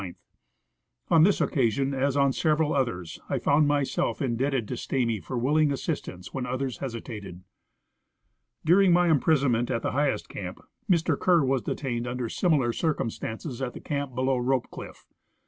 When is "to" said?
4.67-4.73